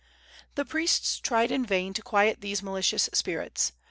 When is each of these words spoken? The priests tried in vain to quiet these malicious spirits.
The 0.55 0.65
priests 0.65 1.19
tried 1.19 1.51
in 1.51 1.63
vain 1.63 1.93
to 1.93 2.01
quiet 2.01 2.41
these 2.41 2.63
malicious 2.63 3.07
spirits. 3.13 3.71